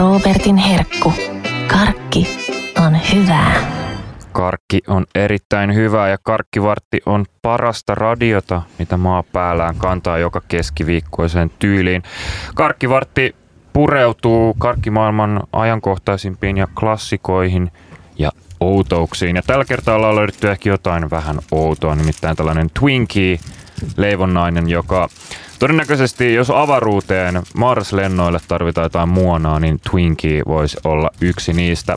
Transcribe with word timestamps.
Robertin 0.00 0.56
herkku. 0.56 1.12
Karkki 1.66 2.28
on 2.86 2.96
hyvää. 3.12 3.54
Karkki 4.32 4.80
on 4.88 5.06
erittäin 5.14 5.74
hyvää 5.74 6.08
ja 6.08 6.18
karkkivartti 6.22 7.00
on 7.06 7.24
parasta 7.42 7.94
radiota, 7.94 8.62
mitä 8.78 8.96
maa 8.96 9.22
päällään 9.22 9.76
kantaa 9.76 10.18
joka 10.18 10.42
keskiviikkoiseen 10.48 11.50
tyyliin. 11.58 12.02
Karkkivartti 12.54 13.34
pureutuu 13.72 14.54
karkkimaailman 14.54 15.40
ajankohtaisimpiin 15.52 16.56
ja 16.56 16.66
klassikoihin 16.80 17.72
ja 18.18 18.30
outouksiin. 18.60 19.36
Ja 19.36 19.42
tällä 19.46 19.64
kertaa 19.64 19.96
ollaan 19.96 20.16
löydetty 20.16 20.50
ehkä 20.50 20.68
jotain 20.68 21.10
vähän 21.10 21.36
outoa, 21.52 21.94
nimittäin 21.94 22.36
tällainen 22.36 22.70
Twinkie 22.80 23.38
leivonnainen, 23.96 24.68
joka 24.68 25.08
todennäköisesti, 25.60 26.34
jos 26.34 26.50
avaruuteen 26.50 27.42
Mars-lennoille 27.54 28.40
tarvitaan 28.48 28.84
jotain 28.84 29.08
muonaa, 29.08 29.60
niin 29.60 29.80
Twinkie 29.90 30.42
voisi 30.46 30.76
olla 30.84 31.10
yksi 31.20 31.52
niistä. 31.52 31.96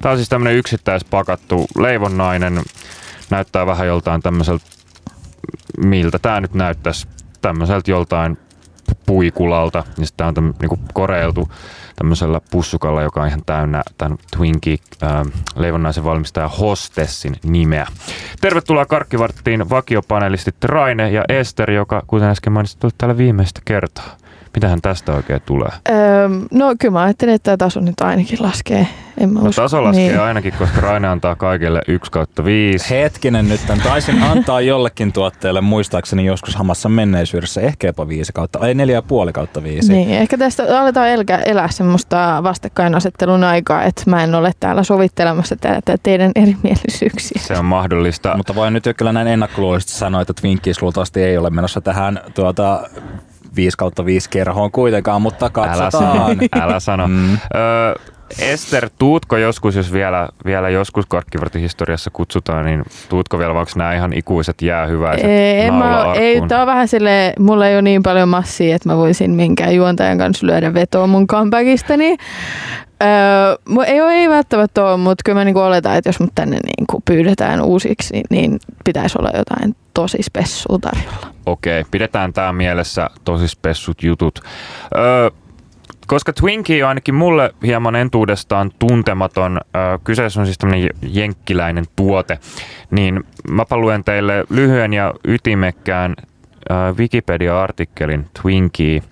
Tämä 0.00 0.10
on 0.10 0.18
siis 0.18 0.28
tämmöinen 0.28 0.58
yksittäispakattu 0.58 1.66
leivonnainen, 1.78 2.62
näyttää 3.30 3.66
vähän 3.66 3.86
joltain 3.86 4.22
tämmöiseltä, 4.22 4.64
miltä 5.78 6.18
tämä 6.18 6.40
nyt 6.40 6.54
näyttäisi, 6.54 7.06
tämmöiseltä 7.42 7.90
joltain 7.90 8.38
puikulalta, 9.06 9.84
niin 9.96 10.06
sitten 10.06 10.26
on 10.26 10.34
tämmöinen 10.34 10.60
niin 10.60 10.80
koreiltu 10.94 11.48
tämmöisellä 11.96 12.40
pussukalla, 12.50 13.02
joka 13.02 13.22
on 13.22 13.28
ihan 13.28 13.42
täynnä 13.46 13.82
tämän 13.98 14.18
Twinkie 14.36 14.76
äh, 15.02 15.10
leivonnaisen 15.56 16.04
valmistaja 16.04 16.48
Hostessin 16.48 17.36
nimeä. 17.44 17.86
Tervetuloa 18.40 18.86
Karkkivarttiin 18.86 19.70
vakiopanelistit 19.70 20.64
Raine 20.64 21.10
ja 21.10 21.24
Ester, 21.28 21.70
joka 21.70 22.02
kuten 22.06 22.28
äsken 22.28 22.52
mainitsit, 22.52 22.80
täällä 22.98 23.16
viimeistä 23.16 23.60
kertaa. 23.64 24.21
Mitähän 24.54 24.80
tästä 24.82 25.12
oikein 25.12 25.42
tulee? 25.46 25.70
Öö, 25.90 26.28
no 26.50 26.74
kyllä 26.80 26.92
mä 26.92 27.02
ajattelin, 27.02 27.34
että 27.34 27.44
tämä 27.44 27.56
taso 27.56 27.80
nyt 27.80 28.00
ainakin 28.00 28.38
laskee. 28.42 28.86
En 29.20 29.32
mä 29.32 29.40
no, 29.40 29.48
usko. 29.48 29.62
taso 29.62 29.84
laskee 29.84 30.08
niin. 30.08 30.20
ainakin, 30.20 30.52
koska 30.58 30.80
Raine 30.80 31.08
antaa 31.08 31.34
kaikille 31.34 31.80
1 31.88 32.10
kautta 32.10 32.44
5. 32.44 32.90
Hetkinen 32.90 33.48
nyt, 33.48 33.60
tämän 33.66 33.82
taisin 33.82 34.22
antaa 34.22 34.60
jollekin 34.60 35.12
tuotteelle 35.12 35.60
muistaakseni 35.60 36.24
joskus 36.24 36.56
hamassa 36.56 36.88
menneisyydessä 36.88 37.60
ehkä 37.60 37.86
jopa 37.86 38.08
5 38.08 38.32
kautta, 38.32 38.66
ei 38.68 38.74
4,5 38.74 39.32
kautta 39.32 39.62
5. 39.62 39.92
Niin, 39.92 40.10
ehkä 40.10 40.38
tästä 40.38 40.80
aletaan 40.80 41.08
elkä, 41.08 41.38
elää 41.38 41.70
semmoista 41.70 42.40
vastakkainasettelun 42.42 43.44
aikaa, 43.44 43.82
että 43.82 44.02
mä 44.06 44.24
en 44.24 44.34
ole 44.34 44.52
täällä 44.60 44.82
sovittelemassa 44.82 45.56
tätä 45.56 45.96
teidän 46.02 46.32
erimielisyyksiä. 46.34 47.42
Se 47.42 47.58
on 47.58 47.64
mahdollista. 47.64 48.36
Mutta 48.36 48.54
voin 48.54 48.72
nyt 48.72 48.86
jo 48.86 48.94
kyllä 48.94 49.12
näin 49.12 49.28
ennakkoluullisesti 49.28 49.92
sanoa, 49.92 50.20
että 50.20 50.32
Twinkies 50.40 50.82
luultavasti 50.82 51.22
ei 51.22 51.38
ole 51.38 51.50
menossa 51.50 51.80
tähän 51.80 52.20
tuota, 52.34 52.88
5 53.56 53.76
kautta 53.76 54.04
5 54.04 54.30
kerhoon 54.30 54.70
kuitenkaan, 54.70 55.22
mutta 55.22 55.50
katsotaan. 55.50 56.30
Älä, 56.30 56.62
älä 56.64 56.80
sano. 56.80 57.08
Mm. 57.08 57.32
Ö, 57.34 57.38
Ester, 58.38 58.90
tuutko 58.98 59.36
joskus, 59.36 59.76
jos 59.76 59.92
vielä, 59.92 60.28
vielä 60.44 60.68
joskus 60.68 61.06
karkkivartin 61.06 61.62
historiassa 61.62 62.10
kutsutaan, 62.12 62.64
niin 62.64 62.82
tuutko 63.08 63.38
vielä, 63.38 63.54
vaikka 63.54 63.74
nämä 63.76 63.94
ihan 63.94 64.12
ikuiset 64.12 64.62
jäähyväiset 64.62 65.30
ei, 65.30 65.70
mä, 65.70 66.12
ei, 66.14 66.42
tää 66.48 66.60
on 66.60 66.66
vähän 66.66 66.88
silleen, 66.88 67.32
mulla 67.38 67.68
ei 67.68 67.74
ole 67.74 67.82
niin 67.82 68.02
paljon 68.02 68.28
massia, 68.28 68.76
että 68.76 68.88
mä 68.88 68.96
voisin 68.96 69.30
minkään 69.30 69.74
juontajan 69.74 70.18
kanssa 70.18 70.46
lyödä 70.46 70.74
vetoa 70.74 71.06
mun 71.06 71.26
comebackistani. 71.26 72.16
Öö, 73.02 73.86
ei, 73.86 73.98
ei 73.98 74.28
välttämättä 74.28 74.84
ole, 74.84 74.96
mutta 74.96 75.22
kyllä 75.24 75.38
mä 75.38 75.44
niinku 75.44 75.60
oletan, 75.60 75.96
että 75.96 76.08
jos 76.08 76.20
mut 76.20 76.34
tänne 76.34 76.58
niinku 76.78 77.02
pyydetään 77.04 77.60
uusiksi, 77.60 78.12
niin, 78.12 78.24
niin 78.30 78.58
pitäisi 78.84 79.18
olla 79.18 79.30
jotain 79.36 79.76
tosi 79.94 80.18
spessua 80.22 80.78
tarjolla. 80.78 81.26
Okei, 81.46 81.84
pidetään 81.90 82.32
tämä 82.32 82.52
mielessä, 82.52 83.10
tosi 83.24 83.48
spessut 83.48 84.02
jutut. 84.02 84.40
Öö, 84.96 85.30
koska 86.06 86.32
Twinkie 86.32 86.84
on 86.84 86.88
ainakin 86.88 87.14
mulle 87.14 87.54
hieman 87.62 87.96
entuudestaan 87.96 88.70
tuntematon, 88.78 89.60
kyseessä 90.04 90.40
on 90.40 90.46
siis 90.46 90.58
tämmöinen 90.58 90.90
jenkkiläinen 91.02 91.84
tuote, 91.96 92.38
niin 92.90 93.24
mä 93.48 93.64
luen 93.70 94.04
teille 94.04 94.44
lyhyen 94.50 94.92
ja 94.92 95.14
ytimekkään 95.28 96.16
Wikipedia-artikkelin 96.96 98.26
Twinkie 98.42 99.02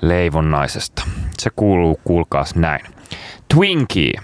leivonnaisesta. 0.00 1.02
Se 1.38 1.50
kuuluu, 1.56 2.00
kuulkaas 2.04 2.54
näin. 2.54 2.86
Twinkie. 3.54 4.20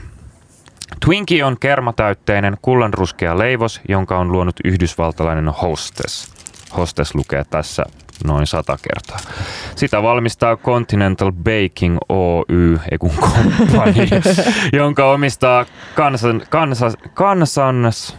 Twinkie 1.04 1.44
on 1.44 1.56
kermatäytteinen 1.60 2.56
kullanruskea 2.62 3.38
leivos, 3.38 3.80
jonka 3.88 4.18
on 4.18 4.32
luonut 4.32 4.56
yhdysvaltalainen 4.64 5.48
Hostess. 5.48 6.34
Hostess 6.76 7.14
lukee 7.14 7.44
tässä 7.50 7.84
noin 8.24 8.46
sata 8.46 8.78
kertaa. 8.82 9.32
Sitä 9.76 10.02
valmistaa 10.02 10.56
Continental 10.56 11.32
Baking 11.32 11.98
Oy, 12.08 12.78
ei 12.90 12.98
kun 12.98 13.10
komppani, 13.20 14.08
jonka 14.72 15.12
omistaa 15.12 15.66
kansan, 15.94 16.42
kansas, 16.50 16.96
kansans, 17.14 18.16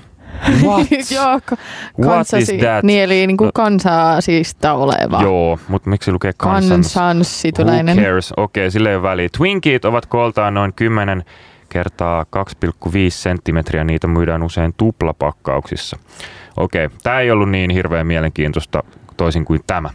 What? 0.63 0.87
Joo, 1.15 1.39
What 2.07 2.27
is 2.39 2.51
that? 2.59 2.83
Niin, 2.83 3.03
eli 3.03 3.27
niin 3.27 3.37
kuin 3.37 3.51
kansaasista 3.53 4.73
oleva. 4.73 5.21
Joo, 5.21 5.59
mutta 5.67 5.89
miksi 5.89 6.11
lukee 6.11 6.31
kansans? 6.37 6.93
Kansanssituläinen. 6.93 7.97
Who 7.97 8.05
cares? 8.05 8.33
Okei, 8.37 8.63
okay, 8.63 8.71
sille 8.71 8.89
ei 8.89 8.95
ole 8.95 9.03
väliä. 9.03 9.29
Ovat 9.83 10.05
kooltaan 10.05 10.53
noin 10.53 10.73
10 10.73 11.23
kertaa 11.69 12.25
2,5 12.85 12.89
senttimetriä. 13.09 13.83
Niitä 13.83 14.07
myydään 14.07 14.43
usein 14.43 14.73
tuplapakkauksissa. 14.77 15.97
Okei, 16.57 16.85
okay. 16.85 16.97
tämä 17.03 17.19
ei 17.19 17.31
ollut 17.31 17.49
niin 17.49 17.69
hirveän 17.69 18.07
mielenkiintoista 18.07 18.83
toisin 19.13 19.45
kuin 19.45 19.61
tämä. 19.67 19.89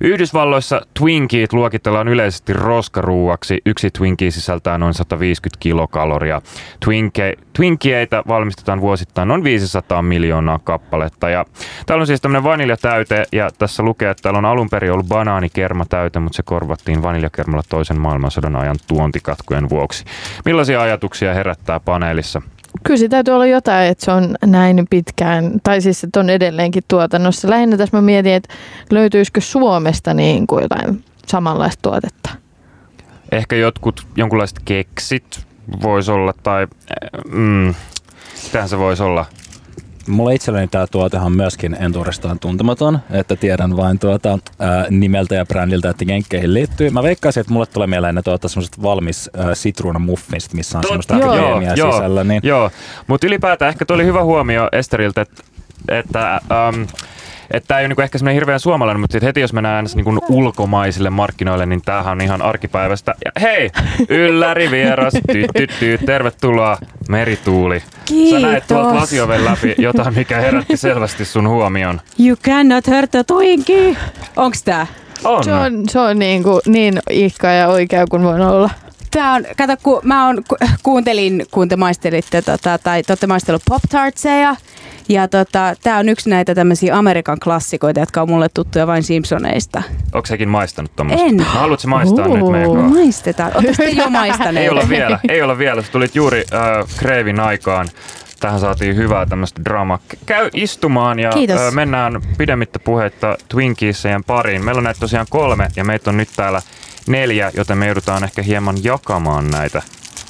Yhdysvalloissa 0.00 0.80
Twinkiet 0.98 1.52
luokitellaan 1.52 2.08
yleisesti 2.08 2.52
roskaruuaksi. 2.52 3.60
Yksi 3.66 3.90
Twinkie 3.90 4.30
sisältää 4.30 4.78
noin 4.78 4.94
150 4.94 5.60
kilokaloria. 5.60 6.42
Twinkie, 6.84 7.34
Twinkieitä 7.52 8.22
valmistetaan 8.28 8.80
vuosittain 8.80 9.28
noin 9.28 9.44
500 9.44 10.02
miljoonaa 10.02 10.58
kappaletta. 10.64 11.30
Ja 11.30 11.44
täällä 11.86 12.02
on 12.02 12.06
siis 12.06 12.20
tämmöinen 12.20 12.44
vaniljatäyte 12.44 13.24
ja 13.32 13.50
tässä 13.58 13.82
lukee, 13.82 14.10
että 14.10 14.22
täällä 14.22 14.38
on 14.38 14.44
alun 14.44 14.70
perin 14.70 14.92
ollut 14.92 15.08
banaanikermatäyte, 15.08 16.20
mutta 16.20 16.36
se 16.36 16.42
korvattiin 16.42 17.02
vaniljakermalla 17.02 17.62
toisen 17.68 18.00
maailmansodan 18.00 18.56
ajan 18.56 18.76
tuontikatkojen 18.86 19.68
vuoksi. 19.68 20.04
Millaisia 20.44 20.82
ajatuksia 20.82 21.34
herättää 21.34 21.80
paneelissa? 21.80 22.42
Kyllä 22.82 22.98
se 22.98 23.08
täytyy 23.08 23.34
olla 23.34 23.46
jotain, 23.46 23.90
että 23.90 24.04
se 24.04 24.10
on 24.10 24.36
näin 24.46 24.86
pitkään, 24.90 25.60
tai 25.62 25.80
siis 25.80 26.04
että 26.04 26.20
on 26.20 26.30
edelleenkin 26.30 26.82
tuotannossa. 26.88 27.50
Lähinnä 27.50 27.76
tässä 27.76 27.96
mä 27.96 28.02
mietin, 28.02 28.32
että 28.32 28.54
löytyisikö 28.90 29.40
Suomesta 29.40 30.14
niin 30.14 30.46
kuin 30.46 30.62
jotain 30.62 31.04
samanlaista 31.26 31.82
tuotetta. 31.82 32.30
Ehkä 33.32 33.56
jotkut 33.56 34.06
jonkunlaiset 34.16 34.60
keksit 34.64 35.46
voisi 35.82 36.10
olla, 36.10 36.34
tai 36.42 36.66
mm, 37.32 37.74
mitähän 38.44 38.68
se 38.68 38.78
voisi 38.78 39.02
olla? 39.02 39.26
Mulla 40.08 40.30
itselleni 40.30 40.68
tämä 40.68 40.86
tuotehan 40.86 41.26
on 41.26 41.32
myöskin 41.32 41.76
entuudestaan 41.80 42.38
tuntematon, 42.38 42.98
että 43.10 43.36
tiedän 43.36 43.76
vain 43.76 43.98
tuota, 43.98 44.38
ää, 44.58 44.86
nimeltä 44.90 45.34
ja 45.34 45.46
brändiltä, 45.46 45.90
että 45.90 46.04
jenkkeihin 46.08 46.54
liittyy. 46.54 46.90
Mä 46.90 47.02
veikkaisin, 47.02 47.40
että 47.40 47.52
mulle 47.52 47.66
tulee 47.66 47.86
mieleen 47.86 48.14
ne 48.14 48.22
tuota, 48.22 48.48
semmoiset 48.48 48.82
valmis 48.82 49.30
ää, 49.36 49.54
sitruunamuffinsit, 49.54 50.54
missä 50.54 50.78
on 50.78 50.84
semmoista 50.84 51.14
joo, 51.14 51.60
joo, 51.76 51.92
sisällä. 51.92 52.24
Niin. 52.24 52.40
Joo, 52.44 52.70
mutta 53.06 53.26
ylipäätään 53.26 53.68
ehkä 53.68 53.84
tuli 53.84 54.04
hyvä 54.04 54.24
huomio 54.24 54.68
Esteriltä, 54.72 55.20
että, 55.20 55.42
että 55.88 56.34
ähm, 56.34 56.82
että 57.52 57.68
tämä 57.68 57.80
ei 57.80 57.82
ole 57.82 57.88
niinku 57.88 58.02
ehkä 58.02 58.18
semmoinen 58.18 58.34
hirveän 58.34 58.60
suomalainen, 58.60 59.00
mutta 59.00 59.18
heti 59.22 59.40
jos 59.40 59.52
mennään 59.52 59.86
niinku 59.94 60.18
ulkomaisille 60.28 61.10
markkinoille, 61.10 61.66
niin 61.66 61.82
tämähän 61.82 62.12
on 62.12 62.20
ihan 62.20 62.42
arkipäivästä. 62.42 63.14
Ja 63.24 63.30
hei, 63.40 63.70
ylläri 64.08 64.70
vieras, 64.70 65.12
ty, 65.32 65.46
ty, 65.56 65.66
ty, 65.66 65.98
tervetuloa 66.06 66.78
Merituuli. 67.12 67.82
Kiitos. 68.04 68.40
Sä 68.40 68.46
näet 68.46 68.66
tuolta 68.66 68.94
lasioven 68.94 69.44
läpi 69.44 69.74
jotain, 69.78 70.14
mikä 70.14 70.40
herätti 70.40 70.76
selvästi 70.86 71.24
sun 71.24 71.48
huomion. 71.48 72.00
You 72.18 72.36
cannot 72.36 72.86
hurt 72.86 73.14
a 73.14 73.24
Twinkie. 73.24 73.96
Onks 74.36 74.62
tää? 74.62 74.86
On. 75.24 75.44
Se 75.44 75.52
on, 75.52 75.88
se 75.88 75.98
on 75.98 76.18
niin, 76.18 76.42
kuin, 76.42 76.60
niin 76.66 77.00
ihka 77.10 77.48
ja 77.48 77.68
oikea 77.68 78.06
kuin 78.06 78.22
voin 78.22 78.40
olla. 78.40 78.70
Tää 79.12 79.32
on, 79.32 79.44
kato, 79.56 79.76
kun 79.82 80.00
mä 80.04 80.28
on, 80.28 80.42
ku, 80.48 80.56
kuuntelin, 80.82 81.46
kun 81.50 81.68
te 81.68 81.76
maistelitte, 81.76 82.42
tota, 82.42 82.78
tai 82.78 83.02
te 83.02 83.12
olette 83.12 83.26
maistellut 83.26 83.62
Pop-Tartseja, 83.70 84.56
ja 85.08 85.28
tota, 85.28 85.74
tää 85.82 85.98
on 85.98 86.08
yksi 86.08 86.30
näitä 86.30 86.54
tämmöisiä 86.54 86.96
Amerikan 86.98 87.38
klassikoita, 87.44 88.00
jotka 88.00 88.22
on 88.22 88.28
mulle 88.28 88.48
tuttuja 88.54 88.86
vain 88.86 89.02
Simpsoneista. 89.02 89.82
Onko 90.12 90.26
sekin 90.26 90.48
maistanut 90.48 90.96
tuommoista? 90.96 91.26
En. 91.26 91.40
Haluatko 91.40 91.88
maistaa 91.88 92.26
uh, 92.26 92.36
nyt 92.36 92.50
meidän 92.50 92.72
kanssa? 92.72 92.98
Maistetaan. 92.98 93.52
Oletteko 93.54 93.82
te 93.82 93.90
jo 93.90 94.10
maistaneet? 94.20 94.64
ei 94.64 94.70
olla 94.70 94.88
vielä, 94.88 95.18
ei 95.28 95.42
olla 95.42 95.58
vielä. 95.58 95.82
Sä 95.82 95.92
tulit 95.92 96.14
juuri 96.14 96.44
äh, 96.52 96.86
Kreevin 96.98 97.40
aikaan. 97.40 97.88
Tähän 98.42 98.60
saatiin 98.60 98.96
hyvää 98.96 99.26
tämmöistä 99.26 99.60
draamaa. 99.64 99.98
Käy 100.26 100.50
istumaan 100.54 101.18
ja 101.18 101.30
Kiitos. 101.30 101.60
Ö, 101.60 101.70
mennään 101.70 102.20
pidemmittä 102.38 102.78
puhetta 102.78 103.36
Twinkiesien 103.48 104.24
pariin. 104.24 104.64
Meillä 104.64 104.78
on 104.78 104.84
näitä 104.84 105.00
tosiaan 105.00 105.26
kolme 105.30 105.68
ja 105.76 105.84
meitä 105.84 106.10
on 106.10 106.16
nyt 106.16 106.28
täällä 106.36 106.62
neljä, 107.06 107.50
joten 107.56 107.78
me 107.78 107.86
joudutaan 107.86 108.24
ehkä 108.24 108.42
hieman 108.42 108.84
jakamaan 108.84 109.50
näitä 109.50 109.82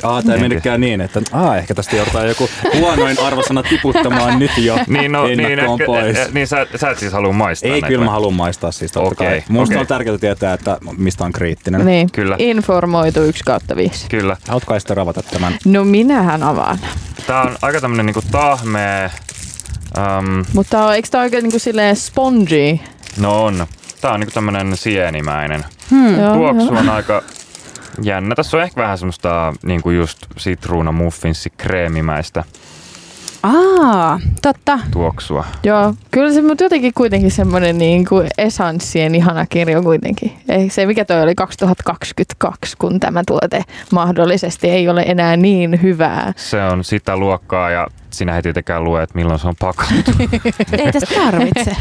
Aa, 0.03 0.23
tämä 0.23 0.35
ei 0.35 0.41
mennytkään 0.41 0.81
niin, 0.81 1.00
että 1.00 1.20
aa, 1.32 1.56
ehkä 1.56 1.75
tästä 1.75 1.97
joudutaan 1.97 2.29
joku 2.29 2.49
huonoin 2.79 3.20
arvosana 3.20 3.62
tiputtamaan 3.62 4.38
nyt 4.38 4.50
jo 4.59 4.79
Niin, 4.87 5.12
no, 5.12 5.26
niin, 5.26 5.41
ehkä, 5.41 5.85
pois. 5.87 6.17
eh, 6.19 6.29
niin 6.32 6.47
sä, 6.47 6.67
sä 6.76 6.91
et 6.91 6.99
siis 6.99 7.12
halua 7.12 7.32
maistaa 7.32 7.67
Ei, 7.67 7.73
näitä 7.73 7.87
kyllä 7.87 7.99
vai? 8.00 8.05
mä 8.06 8.12
haluan 8.12 8.35
maistaa 8.35 8.73
siis 8.73 8.93
totta 8.93 9.09
Okei, 9.09 9.29
kai. 9.29 9.43
Musta 9.49 9.73
okei. 9.73 9.81
on 9.81 9.87
tärkeää 9.87 10.19
tietää, 10.19 10.55
että 10.55 10.79
mistä 10.97 11.25
on 11.25 11.32
kriittinen. 11.32 11.87
Niin. 11.87 12.12
Kyllä. 12.12 12.37
Informoitu 12.38 13.23
1 13.23 13.44
kautta 13.44 13.76
5. 13.76 14.06
Kyllä. 14.09 14.37
Haluatko 14.49 14.79
sitten 14.81 14.97
ravata 14.97 15.23
tämän? 15.23 15.53
No 15.64 15.85
minähän 15.85 16.43
avaan. 16.43 16.79
Tää 17.26 17.42
on 17.42 17.56
aika 17.62 17.80
tämmönen 17.80 18.06
niinku 18.06 18.22
tahmea. 18.30 19.10
Um, 19.98 20.44
Mutta 20.54 20.94
eikö 20.94 21.08
tämä 21.10 21.22
oikein 21.24 21.42
niinku 21.42 21.58
silleen 21.58 21.96
spongy? 21.96 22.78
no 23.16 23.44
on. 23.44 23.66
Tää 24.00 24.12
on 24.12 24.20
niinku 24.20 24.34
tämmönen 24.34 24.76
sienimäinen. 24.76 25.64
Hmm. 25.90 26.14
Tuoksu 26.34 26.74
on 26.74 26.88
aika 26.88 27.22
jännä. 28.02 28.34
Tässä 28.34 28.56
on 28.56 28.62
ehkä 28.62 28.80
vähän 28.82 28.98
semmoista 28.98 29.54
niinku 29.62 29.90
just 29.90 30.19
sitruuna 30.36 30.92
muffinssi 30.92 31.50
kreemimäistä 31.56 32.44
Aa, 33.42 34.20
totta. 34.42 34.78
tuoksua. 34.90 35.44
Joo, 35.64 35.94
kyllä 36.10 36.32
se 36.32 36.42
mutta 36.42 36.64
jotenkin 36.64 36.94
kuitenkin 36.94 37.30
semmoinen 37.30 37.78
niin 37.78 38.04
kuin 38.04 38.28
esanssien 38.38 39.14
ihana 39.14 39.46
kirjo 39.46 39.82
kuitenkin. 39.82 40.32
Ei 40.48 40.70
se 40.70 40.86
mikä 40.86 41.04
toi 41.04 41.22
oli 41.22 41.34
2022, 41.34 42.76
kun 42.78 43.00
tämä 43.00 43.22
tuote 43.26 43.64
mahdollisesti 43.92 44.68
ei 44.70 44.88
ole 44.88 45.04
enää 45.06 45.36
niin 45.36 45.82
hyvää. 45.82 46.32
Se 46.36 46.62
on 46.62 46.84
sitä 46.84 47.16
luokkaa 47.16 47.70
ja 47.70 47.86
sinä 48.10 48.36
ei 48.36 48.42
tietenkään 48.42 48.84
lue, 48.84 49.02
että 49.02 49.14
milloin 49.14 49.38
se 49.38 49.48
on 49.48 49.54
pakattu. 49.58 50.10
Ei 50.78 50.92
tästä 50.92 51.14
tarvitse. 51.14 51.76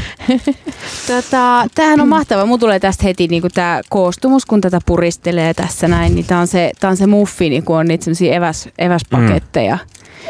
tota, 1.07 1.67
tämähän 1.75 2.01
on 2.01 2.07
mahtava. 2.07 2.45
Mun 2.45 2.59
tulee 2.59 2.79
tästä 2.79 3.03
heti 3.03 3.27
niinku 3.27 3.49
tämä 3.53 3.81
koostumus, 3.89 4.45
kun 4.45 4.61
tätä 4.61 4.79
puristelee 4.85 5.53
tässä 5.53 5.87
näin. 5.87 6.15
Niin 6.15 6.25
tämä 6.25 6.41
on 6.41 6.47
se, 6.47 6.71
tää 6.79 6.89
on 6.89 6.97
se 6.97 7.07
muffini, 7.07 7.61
kun 7.61 7.77
on 7.77 7.85
niitä 7.85 8.11
eväs, 8.31 8.69
eväspaketteja. 8.77 9.77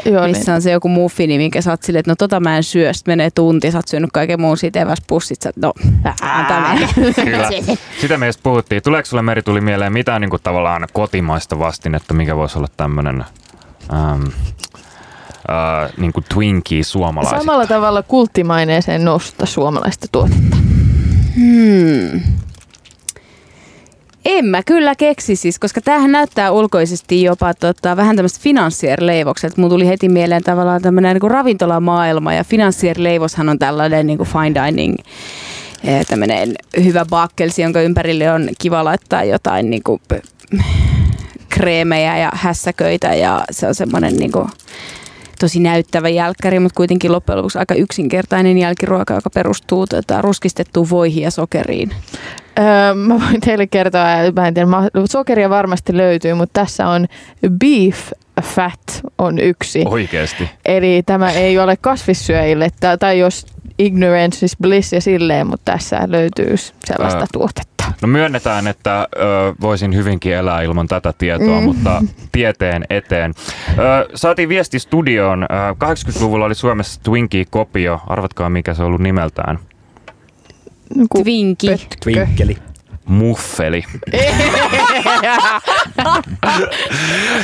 Joo, 0.04 0.26
missä 0.26 0.54
on 0.54 0.62
se 0.62 0.70
joku 0.70 0.88
muffini, 0.88 1.38
minkä 1.38 1.62
sä 1.62 1.70
oot 1.70 1.82
silleen, 1.82 2.00
että 2.00 2.10
no 2.10 2.16
tota 2.16 2.40
mä 2.40 2.56
en 2.56 2.62
syö. 2.62 2.92
Sitten 2.92 3.12
menee 3.12 3.30
tunti, 3.30 3.70
sä 3.70 3.78
oot 3.78 3.88
syönyt 3.88 4.10
kaiken 4.12 4.40
muun 4.40 4.56
siitä 4.56 4.80
eväspussit. 4.80 5.42
Sä, 5.42 5.48
oot, 5.48 5.56
no, 5.56 5.72
antaa. 6.22 6.76
Kyllä. 7.24 7.50
Sitä 8.00 8.18
meistä 8.18 8.40
puhuttiin. 8.42 8.82
Tuleeko 8.82 9.06
sulle 9.06 9.22
Meri 9.22 9.42
tuli 9.42 9.60
mieleen 9.60 9.92
mitään 9.92 10.20
niin 10.20 10.30
kuin 10.30 10.42
tavallaan 10.42 10.86
kotimaista 10.92 11.58
vastinetta, 11.58 12.14
mikä 12.14 12.36
voisi 12.36 12.58
olla 12.58 12.68
tämmöinen 12.76 13.24
ähm, 13.92 14.22
äh, 15.50 15.92
niin 15.96 16.12
kuin 16.12 16.24
Twinkie 16.34 16.82
suomalaisista? 16.82 17.38
Samalla 17.38 17.66
tavalla 17.66 18.02
kulttimaineeseen 18.02 19.04
nosta 19.04 19.46
suomalaista 19.46 20.06
tuotetta. 20.12 20.56
Hmm. 21.36 22.20
En 24.24 24.44
mä 24.44 24.62
kyllä 24.62 24.94
keksi 24.94 25.36
siis, 25.36 25.58
koska 25.58 25.80
tämähän 25.80 26.12
näyttää 26.12 26.50
ulkoisesti 26.50 27.22
jopa 27.22 27.54
tota, 27.54 27.96
vähän 27.96 28.16
tämmöistä 28.16 28.40
finanssierleivokselta. 28.42 29.60
Mulla 29.60 29.70
tuli 29.70 29.88
heti 29.88 30.08
mieleen 30.08 30.42
tavallaan 30.42 30.82
tämmöinen 30.82 31.16
niin 31.16 31.30
ravintolamaailma 31.30 32.34
ja 32.34 32.44
finanssierleivoshan 32.44 33.48
on 33.48 33.58
tällainen 33.58 34.06
niin 34.06 34.18
kuin 34.18 34.28
fine 34.28 34.66
dining 34.66 34.96
eh, 35.84 36.06
tämmöinen 36.06 36.54
hyvä 36.84 37.04
bakkelsi, 37.10 37.62
jonka 37.62 37.80
ympärille 37.80 38.32
on 38.32 38.48
kiva 38.60 38.84
laittaa 38.84 39.24
jotain 39.24 39.70
niin 39.70 39.82
kuin, 39.82 40.00
kreemejä 41.48 42.18
ja 42.18 42.30
hässäköitä 42.34 43.14
ja 43.14 43.44
se 43.50 43.66
on 43.66 43.74
semmoinen 43.74 44.16
niin 44.16 44.32
kuin, 44.32 44.48
tosi 45.42 45.60
näyttävä 45.60 46.08
jälkkäri, 46.08 46.58
mutta 46.58 46.76
kuitenkin 46.76 47.12
loppujen 47.12 47.36
lopuksi 47.36 47.58
aika 47.58 47.74
yksinkertainen 47.74 48.58
jälkiruoka, 48.58 49.14
joka 49.14 49.30
perustuu 49.30 49.86
tota, 49.86 50.22
ruskistettuun 50.22 50.90
voihin 50.90 51.22
ja 51.22 51.30
sokeriin. 51.30 51.90
Öö, 52.58 52.94
mä 52.94 53.20
voin 53.20 53.40
teille 53.40 53.66
kertoa, 53.66 54.04
mä 54.36 54.48
en 54.48 54.54
tiedä, 54.54 54.68
sokeria 55.10 55.50
varmasti 55.50 55.96
löytyy, 55.96 56.34
mutta 56.34 56.60
tässä 56.60 56.88
on 56.88 57.06
beef 57.58 58.12
fat 58.42 59.02
on 59.18 59.38
yksi. 59.38 59.84
Oikeesti. 59.86 60.50
Eli 60.64 61.02
tämä 61.06 61.30
ei 61.30 61.58
ole 61.58 61.76
kasvissyöjille, 61.76 62.68
tai, 62.80 62.98
tai 62.98 63.18
jos 63.18 63.46
ignorance 63.78 64.46
is 64.46 64.56
bliss 64.62 64.92
ja 64.92 65.00
silleen, 65.00 65.46
mutta 65.46 65.72
tässä 65.72 66.00
löytyy 66.06 66.56
sellaista 66.84 67.20
Ää. 67.20 67.26
tuotetta. 67.32 67.71
No 68.02 68.08
myönnetään, 68.08 68.66
että 68.66 69.08
ö, 69.16 69.18
voisin 69.60 69.94
hyvinkin 69.94 70.32
elää 70.34 70.62
ilman 70.62 70.88
tätä 70.88 71.12
tietoa, 71.18 71.58
Mm. 71.60 71.64
mutta 71.64 72.02
tieteen 72.32 72.84
eteen. 72.90 73.34
Ö, 73.78 74.08
saatiin 74.14 74.48
viesti 74.48 74.78
studioon. 74.78 75.42
Ö, 75.42 75.46
80-luvulla 75.78 76.44
oli 76.44 76.54
Suomessa 76.54 77.00
Twinkie-kopio. 77.02 78.00
Arvatkaa, 78.06 78.50
mikä 78.50 78.74
se 78.74 78.82
on 78.82 78.86
ollut 78.88 79.00
nimeltään. 79.00 79.58
Ku- 81.08 81.22
Twinki. 81.22 81.66
pötkö. 81.70 81.96
Twinkkeli. 82.02 82.56
Muffeli. 83.04 83.84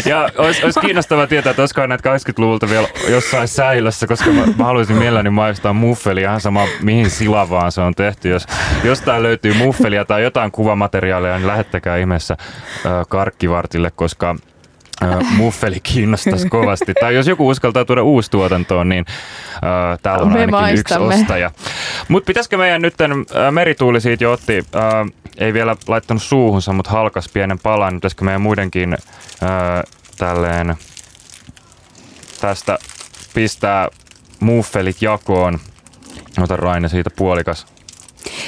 ja 0.04 0.28
olisi, 0.38 0.64
olisi 0.64 0.80
kiinnostavaa 0.80 1.26
tietää, 1.26 1.50
että 1.50 1.62
olisiko 1.62 1.86
näitä 1.86 2.16
80-luvulta 2.16 2.70
vielä 2.70 2.88
jossain 3.08 3.48
säilössä, 3.48 4.06
koska 4.06 4.30
mä, 4.30 4.42
mä 4.58 4.64
haluaisin 4.64 4.96
mielelläni 4.96 5.30
maistaa 5.30 5.72
muffelia 5.72 6.28
ihan 6.28 6.40
sama 6.40 6.64
mihin 6.82 7.10
silavaan 7.10 7.72
se 7.72 7.80
on 7.80 7.94
tehty. 7.94 8.28
Jos 8.28 8.46
jostain 8.84 9.22
löytyy 9.22 9.54
muffelia 9.54 10.04
tai 10.04 10.22
jotain 10.22 10.50
kuvamateriaalia, 10.52 11.38
niin 11.38 11.46
lähettäkää 11.46 11.96
ihmeessä 11.96 12.36
äh, 12.40 12.92
karkkivartille, 13.08 13.90
koska 13.90 14.36
äh, 15.02 15.36
muffeli 15.36 15.80
kiinnostaisi 15.82 16.48
kovasti. 16.48 16.94
Tai 17.00 17.14
jos 17.14 17.26
joku 17.26 17.48
uskaltaa 17.48 17.84
tuoda 17.84 18.02
uusi 18.02 18.30
tuotantoon, 18.30 18.88
niin 18.88 19.04
äh, 19.54 19.98
täällä 20.02 20.22
on 20.22 20.28
Me 20.32 20.40
ainakin 20.40 20.50
maistamme. 20.50 21.06
yksi 21.08 21.20
ostaja. 21.20 21.50
Mutta 22.08 22.26
pitäisikö 22.26 22.56
meidän 22.56 22.82
nyt, 22.82 22.94
äh, 23.00 23.08
Merituuli 23.52 24.00
siitä 24.00 24.24
jo 24.24 24.32
otti, 24.32 24.58
äh, 24.76 24.82
ei 25.38 25.52
vielä 25.52 25.76
laittanut 25.88 26.22
suuhunsa, 26.22 26.72
mutta 26.72 26.90
halkas 26.90 27.28
pienen 27.28 27.58
palan, 27.58 27.94
pitäisikö 27.94 28.24
meidän 28.24 28.40
muidenkin 28.40 28.92
äh, 28.92 28.98
tälleen 30.18 30.74
tästä 32.40 32.78
pistää 33.34 33.88
muffelit 34.40 35.02
jakoon. 35.02 35.58
Ota 36.42 36.56
Raine 36.56 36.88
siitä 36.88 37.10
puolikas. 37.16 37.66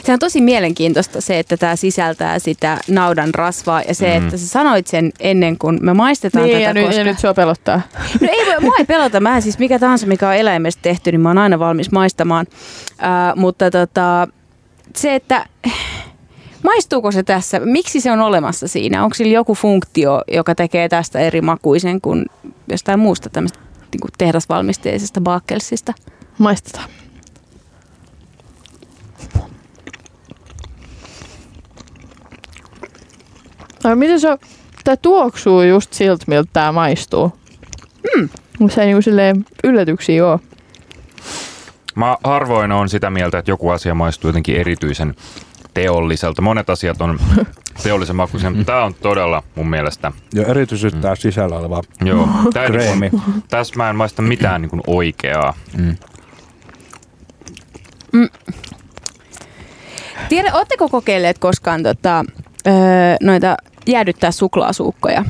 Se 0.05 0.13
on 0.13 0.19
tosi 0.19 0.41
mielenkiintoista 0.41 1.21
se, 1.21 1.39
että 1.39 1.57
tämä 1.57 1.77
sisältää 1.77 2.39
sitä 2.39 2.79
naudan 2.89 3.35
rasvaa 3.35 3.83
ja 3.89 3.95
se, 3.95 4.19
Mm. 4.19 4.25
että 4.25 4.37
sä 4.39 4.49
sanoit 4.49 4.87
sen 4.87 5.13
ennen 5.21 5.59
kuin 5.59 5.79
me 5.83 5.95
maistetaan 5.95 6.45
Niin, 6.45 6.57
tätä. 6.57 6.65
ja 6.69 6.75
nyt, 6.75 6.85
koska... 6.87 6.99
ja 7.01 7.05
nyt 7.05 7.19
sua 7.19 7.35
pelottaa. 7.35 7.81
No 8.21 8.29
ei, 8.33 8.47
voi- 8.47 8.61
mua 8.61 8.75
ei 8.79 8.85
pelota. 8.85 9.21
Mä 9.21 9.41
siis 9.41 9.59
mikä 9.59 9.79
tahansa, 9.79 10.07
mikä 10.07 10.29
on 10.29 10.35
eläimestä 10.35 10.83
tehty, 10.83 11.13
niin 11.13 11.21
mä 11.21 11.29
oon 11.29 11.39
aina 11.39 11.59
valmis 11.59 11.91
maistamaan. 11.93 12.47
Ää, 12.99 13.33
mutta 13.37 13.71
tota, 13.71 14.29
se, 14.97 15.15
että 15.15 15.47
maistuuko 16.63 17.13
se 17.13 17.23
tässä? 17.23 17.61
Miksi 17.61 18.01
se 18.01 18.13
on 18.13 18.21
olemassa 18.21 18.69
siinä? 18.69 19.05
Onko 19.05 19.15
sillä 19.15 19.33
joku 19.33 19.55
funktio, 19.55 20.23
joka 20.33 20.55
tekee 20.55 20.89
tästä 20.89 21.19
eri 21.19 21.41
makuisen 21.41 22.01
kuin 22.01 22.27
jostain 22.69 22.99
muusta 22.99 23.31
tämmöistä 23.31 23.59
niin 23.93 24.01
kuin 24.01 24.11
tehdasvalmisteisesta 24.19 25.21
bakkelsista? 25.21 25.93
Maistetaan. 26.39 26.89
Ai 33.85 33.97
miten 33.97 34.21
se 34.21 34.31
on? 34.31 34.39
Tää 34.85 34.97
tuoksuu 34.97 35.63
just 35.63 35.93
siltä, 35.93 36.25
miltä 36.27 36.51
tää 36.53 36.73
maistuu. 36.73 37.33
Mm. 38.17 38.29
Se 38.71 38.81
ei 38.81 38.87
niinku 38.87 39.03
silleen 39.03 39.45
yllätyksiä 39.65 40.27
oo. 40.27 40.41
Mä 41.95 42.17
harvoin 42.25 42.73
on 42.73 42.89
sitä 42.89 43.11
mieltä, 43.11 43.39
että 43.39 43.51
joku 43.51 43.69
asia 43.69 43.95
maistuu 43.95 44.29
jotenkin 44.29 44.57
erityisen 44.57 45.15
teolliselta. 45.75 46.43
Monet 46.43 46.71
asiat 46.71 47.01
on 47.01 47.19
teollisen 47.83 48.17
makuisia, 48.17 48.51
mutta 48.51 48.65
tämä 48.65 48.85
on 48.85 48.95
todella 48.95 49.43
mun 49.55 49.71
mielestä. 49.71 50.13
Jo 50.35 50.43
erityisesti 50.47 51.01
tämä 51.01 51.15
sisällä 51.15 51.57
oleva 51.57 51.83
Joo, 52.05 52.29
tää 52.53 52.65
ei 52.65 52.71
kreemi. 52.71 53.01
niinku, 53.01 53.21
tässä 53.49 53.75
mä 53.77 53.91
en 53.91 53.97
maista 53.97 54.23
mitään 54.23 54.63
niin 54.63 54.81
oikeaa. 54.87 55.55
Mm. 55.79 55.97
Tiedä, 60.29 60.51
ootteko 60.55 60.89
kokeilleet 60.89 61.39
koskaan 61.39 61.83
tota, 61.83 62.25
öö, 62.67 62.75
noita 63.23 63.57
jäädyttää 63.87 64.31
suklaasuukkoja? 64.31 65.25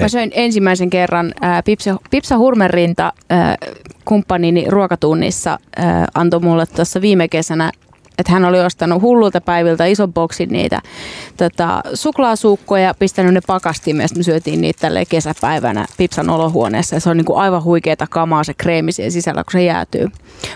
Mä 0.00 0.08
söin 0.08 0.30
ensimmäisen 0.34 0.90
kerran 0.90 1.32
ää, 1.40 1.62
Pipsa, 1.62 1.96
Pipsa 2.10 2.38
Hurmerinta 2.38 3.12
ää, 3.30 3.56
kumppanini 4.04 4.64
ruokatunnissa 4.68 5.58
ää, 5.76 6.06
antoi 6.14 6.40
mulle 6.40 6.66
tuossa 6.66 7.00
viime 7.00 7.28
kesänä, 7.28 7.72
että 8.18 8.32
hän 8.32 8.44
oli 8.44 8.60
ostanut 8.60 9.02
hullulta 9.02 9.40
päiviltä 9.40 9.86
ison 9.86 10.12
boksin 10.12 10.48
niitä 10.48 10.80
tota, 11.36 11.82
suklaasuukkoja, 11.94 12.94
pistänyt 12.98 13.34
ne 13.34 13.40
pakastimeen 13.46 14.04
ja 14.04 14.08
sitten 14.08 14.20
me 14.20 14.24
syötiin 14.24 14.60
niitä 14.60 14.80
tälleen 14.80 15.06
kesäpäivänä 15.08 15.86
Pipsan 15.96 16.30
olohuoneessa 16.30 16.96
ja 16.96 17.00
se 17.00 17.10
on 17.10 17.16
niinku 17.16 17.34
aivan 17.34 17.64
huikeeta 17.64 18.06
kamaa 18.10 18.44
se 18.44 18.54
kreemi 18.54 18.92
siellä 18.92 19.10
sisällä, 19.10 19.44
kun 19.44 19.52
se 19.52 19.64
jäätyy. 19.64 20.08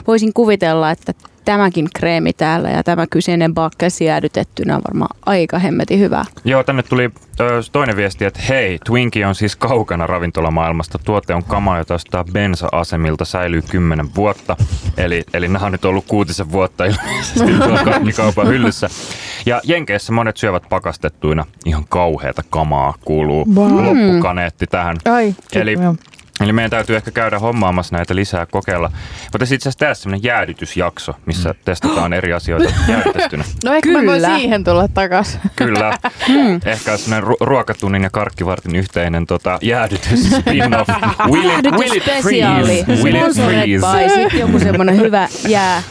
Voisin 0.06 0.32
kuvitella, 0.32 0.90
että 0.90 1.12
tämäkin 1.44 1.88
kreemi 1.96 2.32
täällä 2.32 2.70
ja 2.70 2.82
tämä 2.82 3.06
kyseinen 3.10 3.54
bakkesi 3.54 4.04
jäädytettynä 4.04 4.76
on 4.76 4.82
varmaan 4.88 5.16
aika 5.26 5.58
hemmetin 5.58 5.98
hyvä. 6.00 6.24
Joo, 6.44 6.62
tänne 6.64 6.82
tuli 6.82 7.10
ö, 7.40 7.60
toinen 7.72 7.96
viesti, 7.96 8.24
että 8.24 8.40
hei, 8.48 8.78
Twinkie 8.86 9.26
on 9.26 9.34
siis 9.34 9.56
kaukana 9.56 10.06
ravintolamaailmasta. 10.06 10.98
Tuote 11.04 11.34
on 11.34 11.44
kama, 11.44 11.78
jota 11.78 11.94
ostaa 11.94 12.24
bensa-asemilta, 12.32 13.24
säilyy 13.24 13.62
10 13.62 14.14
vuotta. 14.16 14.56
Eli, 14.96 15.24
eli 15.34 15.48
nämä 15.48 15.66
on 15.66 15.72
nyt 15.72 15.84
ollut 15.84 16.04
kuutisen 16.08 16.52
vuotta 16.52 16.84
ilmeisesti 16.84 17.52
tuolla 17.58 17.82
kaupan 18.16 18.46
hyllyssä. 18.48 18.88
Ja 19.46 19.60
Jenkeissä 19.64 20.12
monet 20.12 20.36
syövät 20.36 20.62
pakastettuina. 20.68 21.44
Ihan 21.64 21.84
kauheata 21.88 22.42
kamaa 22.50 22.94
kuuluu 23.04 23.46
Wow. 23.54 23.84
loppukaneetti 23.84 24.66
tähän. 24.66 24.96
Ai, 25.04 25.34
Eli-. 25.54 25.76
Eli 26.42 26.52
meidän 26.52 26.70
täytyy 26.70 26.96
ehkä 26.96 27.10
käydä 27.10 27.38
hommaamassa 27.38 27.96
näitä 27.96 28.14
lisää 28.14 28.46
kokeilla. 28.46 28.90
Mutta 29.32 29.44
itse 29.44 29.54
asiassa 29.56 29.78
tehdä 29.78 29.94
sellainen 29.94 30.24
jäädytysjakso, 30.24 31.14
missä 31.26 31.54
testataan 31.64 32.12
eri 32.12 32.32
asioita 32.32 32.72
jäädytettynä. 32.88 33.44
No 33.64 33.72
ehkä 33.74 33.88
mä 33.90 33.98
voin 33.98 34.06
Kyllä. 34.08 34.36
siihen 34.38 34.64
tulla 34.64 34.88
takas. 34.88 35.38
Kyllä. 35.56 35.98
Ehkä 36.66 36.96
sellainen 36.96 37.28
ru- 37.30 37.36
ruokatunnin 37.40 38.02
ja 38.02 38.10
karkkivartin 38.10 38.76
yhteinen 38.76 39.26
tota, 39.26 39.58
jäädytys 39.62 40.30
spin-off. 40.40 40.88
Will 41.30 41.50
it, 41.58 41.72
will 41.72 41.92
it 41.96 42.04
freeze? 42.22 42.92
Will 43.02 43.14
it 43.24 43.80
freeze? 43.82 44.14
sitten 44.14 44.40
joku 44.40 44.58
semmoinen 44.58 44.96
hyvä 44.96 45.28
jää. 45.48 45.82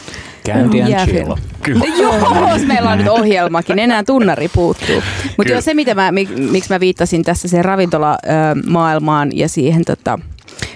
And 0.54 0.74
Jääfilm. 0.74 1.16
chill. 1.24 1.36
Kyllä. 1.62 1.84
Joo, 1.98 2.58
meillä 2.66 2.90
on 2.90 2.98
nyt 2.98 3.08
ohjelmakin, 3.08 3.78
enää 3.78 4.04
tunnari 4.04 4.48
puuttuu. 4.48 5.02
Mutta 5.24 5.44
Kyllä. 5.44 5.60
se 5.60 5.74
mitä 5.74 5.94
mä, 5.94 6.10
mik- 6.10 6.50
miksi 6.50 6.70
mä 6.72 6.80
viittasin 6.80 7.22
tässä 7.24 7.48
siihen 7.48 7.64
ravintolamaailmaan 7.64 9.36
ja 9.36 9.48
siihen 9.48 9.84
tota, 9.84 10.18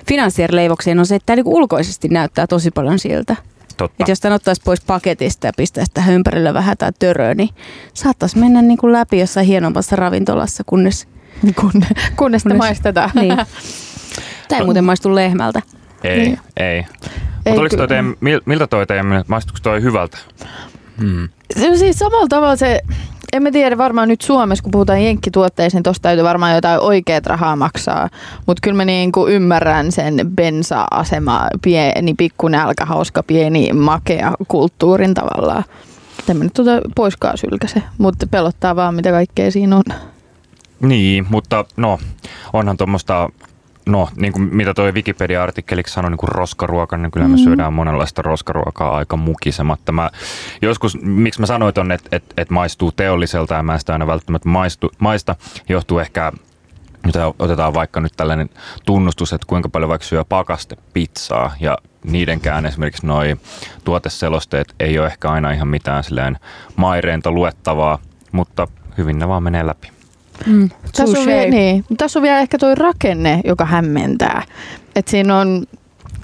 finanssierleivokseen 0.08 0.98
on 0.98 1.06
se, 1.06 1.14
että 1.14 1.26
tämä 1.26 1.36
niinku 1.36 1.56
ulkoisesti 1.56 2.08
näyttää 2.08 2.46
tosi 2.46 2.70
paljon 2.70 2.98
siltä. 2.98 3.36
Totta. 3.76 3.96
Että 4.00 4.10
jos 4.10 4.20
tämän 4.20 4.36
ottaisi 4.36 4.62
pois 4.64 4.80
paketista 4.80 5.46
ja 5.46 5.52
pistäisi 5.56 5.90
tähän 5.94 6.14
ympärille 6.14 6.54
vähän 6.54 6.76
tai 6.76 6.92
töröä, 6.98 7.34
niin 7.34 7.48
saattaisi 7.94 8.38
mennä 8.38 8.62
niinku 8.62 8.92
läpi 8.92 9.18
jossain 9.18 9.46
hienommassa 9.46 9.96
ravintolassa, 9.96 10.62
kunnes... 10.66 11.08
Kunne, 11.60 11.86
kunnes 12.16 12.42
te 12.42 12.48
Kunnes- 12.48 12.56
maistetaan. 12.58 13.10
Niin. 13.14 13.36
Tämä 14.48 14.58
ei 14.58 14.64
muuten 14.64 14.84
maistu 14.84 15.14
lehmältä. 15.14 15.62
Ei, 16.04 16.18
Niin. 16.18 16.38
ei. 16.56 16.66
Ei 16.76 16.84
Mutta 17.44 17.60
oliko 17.60 17.76
toi 17.76 17.88
teidän, 17.88 18.14
mil- 18.20 18.42
miltä 18.46 18.66
toi 18.66 18.86
teidän, 18.86 19.06
maistuiko 19.28 19.58
toi 19.62 19.82
hyvältä? 19.82 20.18
Hmm. 21.00 21.28
Se 21.56 21.70
on 21.70 21.78
siis 21.78 21.98
samalla 21.98 22.26
tavalla 22.28 22.56
se, 22.56 22.80
en 23.36 23.42
mä 23.42 23.50
tiedä 23.50 23.78
varmaan 23.78 24.08
nyt 24.08 24.20
Suomessa, 24.20 24.62
kun 24.62 24.70
puhutaan 24.70 25.04
jenkkituotteista, 25.04 25.76
niin 25.76 25.82
tosta 25.82 26.02
täytyy 26.02 26.24
varmaan 26.24 26.54
jotain 26.54 26.80
oikeat 26.80 27.26
rahaa 27.26 27.56
maksaa. 27.56 28.08
Mutta 28.46 28.60
kyllä 28.62 28.76
mä 28.76 28.84
niinku 28.84 29.26
ymmärrän 29.26 29.92
sen 29.92 30.20
bensa-asema, 30.36 31.46
pieni, 31.62 32.14
pikku 32.14 32.48
nälkä, 32.48 32.84
hauska, 32.84 33.22
pieni, 33.22 33.72
makea 33.72 34.32
kulttuurin 34.48 35.14
tavallaan. 35.14 35.64
En 36.28 36.36
mä 36.36 36.44
nyt 36.44 36.52
tuota 36.52 36.70
poiskaan 36.96 37.38
sylkäse, 37.38 37.82
mutta 37.98 38.26
pelottaa 38.26 38.76
vaan 38.76 38.94
mitä 38.94 39.10
kaikkea 39.10 39.50
siinä 39.50 39.76
on. 39.76 39.84
Niin, 40.80 41.26
mutta 41.30 41.64
no, 41.76 41.98
onhan 42.52 42.76
tuommoista, 42.76 43.28
no 43.86 44.08
niin 44.16 44.32
kuin 44.32 44.54
mitä 44.54 44.74
toi 44.74 44.92
Wikipedia-artikkeliksi 44.92 45.94
sanoi, 45.94 46.10
niin 46.10 46.18
kuin 46.18 46.28
roskaruoka, 46.28 46.96
niin 46.96 47.10
kyllä 47.10 47.28
me 47.28 47.38
syödään 47.38 47.72
monenlaista 47.72 48.22
roskaruokaa 48.22 48.96
aika 48.96 49.16
mukisematta. 49.16 49.92
Mä, 49.92 50.10
joskus, 50.62 50.98
miksi 51.02 51.40
mä 51.40 51.46
sanoin 51.46 51.74
ton, 51.74 51.92
että 51.92 52.08
et, 52.16 52.24
et 52.36 52.50
maistuu 52.50 52.92
teolliselta 52.92 53.54
ja 53.54 53.62
mä 53.62 53.72
en 53.72 53.78
sitä 53.78 53.92
aina 53.92 54.06
välttämättä 54.06 54.48
maistu, 54.48 54.90
maista, 54.98 55.36
johtuu 55.68 55.98
ehkä 55.98 56.32
otetaan 57.38 57.74
vaikka 57.74 58.00
nyt 58.00 58.12
tällainen 58.16 58.50
tunnustus, 58.86 59.32
että 59.32 59.46
kuinka 59.46 59.68
paljon 59.68 59.88
vaikka 59.88 60.06
syö 60.06 60.24
pakaste 60.24 60.76
pizzaa 60.92 61.54
ja 61.60 61.78
niidenkään 62.04 62.66
esimerkiksi 62.66 63.06
noi 63.06 63.36
tuoteselosteet 63.84 64.74
ei 64.80 64.98
ole 64.98 65.06
ehkä 65.06 65.30
aina 65.30 65.52
ihan 65.52 65.68
mitään 65.68 66.04
silleen 66.04 66.38
maireinta 66.76 67.30
luettavaa, 67.30 67.98
mutta 68.32 68.68
hyvin 68.98 69.18
ne 69.18 69.28
vaan 69.28 69.42
menee 69.42 69.66
läpi. 69.66 69.95
Mm. 70.46 70.70
Tässä 70.96 71.20
on, 71.20 71.26
vielä, 71.26 71.50
niin, 71.50 71.76
mutta 71.76 72.04
tässä 72.04 72.18
on 72.18 72.22
vielä 72.22 72.38
ehkä 72.38 72.58
tuo 72.58 72.74
rakenne, 72.74 73.40
joka 73.44 73.64
hämmentää. 73.64 74.42
Et 74.96 75.08
siinä 75.08 75.38
on 75.38 75.66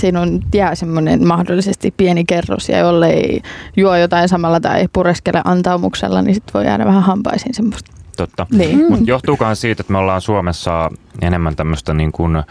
siinä 0.01 0.21
on 0.21 0.41
jää 0.55 0.75
semmoinen 0.75 1.27
mahdollisesti 1.27 1.95
pieni 1.97 2.25
kerros 2.25 2.69
ja 2.69 2.79
jollei 2.79 3.43
juo 3.77 3.97
jotain 3.97 4.29
samalla 4.29 4.61
tai 4.61 4.89
pureskele 4.93 5.41
antaumuksella, 5.45 6.23
niin 6.23 6.35
sit 6.35 6.55
voi 6.55 6.65
jäädä 6.65 6.85
vähän 6.85 7.03
hampaisiin 7.03 7.55
semmoista. 7.55 7.93
Totta. 8.17 8.47
Niin. 8.53 8.79
Mm. 8.79 8.85
Mutta 8.89 9.05
johtuukohan 9.07 9.57
siitä, 9.57 9.81
että 9.81 9.93
me 9.93 9.99
ollaan 9.99 10.21
Suomessa 10.21 10.91
enemmän 11.23 11.57
tämmöistä 11.57 11.95
niin 11.95 12.13
kuin 12.13 12.43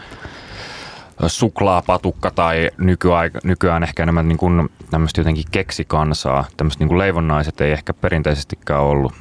suklaapatukka 1.26 2.30
tai 2.30 2.70
nykyaika, 2.78 3.38
nykyään 3.44 3.82
ehkä 3.82 4.02
enemmän 4.02 4.28
niin 4.28 4.38
kuin 4.38 4.68
tämmöistä 4.90 5.20
jotenkin 5.20 5.44
keksikansaa. 5.50 6.44
Tämmöistä 6.56 6.82
niin 6.82 6.88
kuin 6.88 6.98
leivonnaiset 6.98 7.60
ei 7.60 7.72
ehkä 7.72 7.94
perinteisestikään 7.94 8.80
ollut 8.80 9.12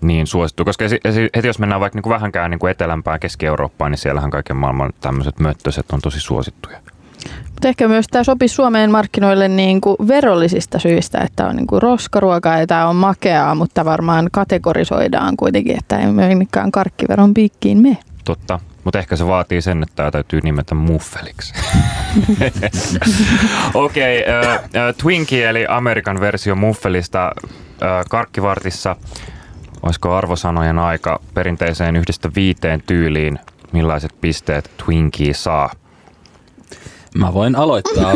niin 0.00 0.26
suosittu. 0.26 0.64
Koska 0.64 0.84
esi- 0.84 1.00
esi- 1.04 1.28
heti 1.36 1.46
jos 1.46 1.58
mennään 1.58 1.80
vaikka 1.80 1.96
niin 1.96 2.02
kuin 2.02 2.14
vähänkään 2.14 2.50
niin 2.50 2.58
kuin 2.58 2.70
etelämpään 2.70 3.20
Keski-Eurooppaan, 3.20 3.90
niin 3.90 3.98
siellähän 3.98 4.30
kaiken 4.30 4.56
maailman 4.56 4.92
tämmöiset 5.00 5.40
möttöset 5.40 5.90
on 5.92 6.00
tosi 6.00 6.20
suosittuja. 6.20 6.78
Mutta 7.44 7.68
ehkä 7.68 7.88
myös 7.88 8.06
tämä 8.10 8.24
sopisi 8.24 8.54
Suomeen 8.54 8.90
markkinoille 8.90 9.48
niin 9.48 9.80
kuin 9.80 9.96
verollisista 10.08 10.78
syistä, 10.78 11.18
että 11.18 11.46
on 11.46 11.56
niin 11.56 11.66
kuin 11.66 11.82
roskaruokaa 11.82 12.58
ja 12.58 12.66
tämä 12.66 12.88
on 12.88 12.96
makeaa, 12.96 13.54
mutta 13.54 13.84
varmaan 13.84 14.28
kategorisoidaan 14.32 15.36
kuitenkin, 15.36 15.78
että 15.78 15.98
ei 15.98 16.06
minnekään 16.06 16.72
karkkiveron 16.72 17.34
piikkiin 17.34 17.82
me. 17.82 17.96
Totta. 18.24 18.60
Mutta 18.84 18.98
ehkä 18.98 19.16
se 19.16 19.26
vaatii 19.26 19.62
sen, 19.62 19.82
että 19.82 19.94
tämä 19.96 20.10
täytyy 20.10 20.40
nimetä 20.42 20.74
muffeliksi. 20.74 21.54
Okei, 23.74 24.22
okay, 24.22 24.34
äh, 24.34 24.54
äh, 24.54 24.94
Twinkie 25.02 25.48
eli 25.48 25.66
Amerikan 25.68 26.20
versio 26.20 26.54
muffelista 26.54 27.32
äh, 27.82 28.04
karkkivartissa. 28.10 28.96
Olisiko 29.82 30.14
arvosanojen 30.14 30.78
aika 30.78 31.20
perinteiseen 31.34 31.96
yhdestä 31.96 32.30
viiteen 32.34 32.82
tyyliin? 32.86 33.38
Millaiset 33.72 34.20
pisteet 34.20 34.70
Twinkie 34.84 35.34
saa? 35.34 35.70
Mä 37.14 37.34
voin 37.34 37.56
aloittaa. 37.56 38.12